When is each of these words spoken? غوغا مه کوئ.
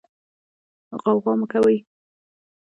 غوغا 1.01 1.33
مه 1.39 1.45
کوئ. 1.51 1.77